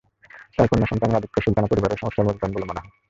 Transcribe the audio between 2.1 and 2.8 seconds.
মূল কারণ বলে মনে